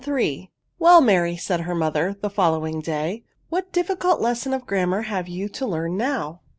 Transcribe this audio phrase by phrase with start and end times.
[0.41, 0.45] *'
[0.79, 5.27] Well, Mary/' said her mother, the follow ing day," what difficult lesson of grammar have
[5.27, 6.41] you to learn now?"